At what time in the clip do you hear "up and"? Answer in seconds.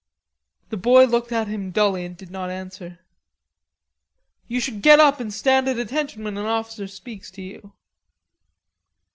4.99-5.31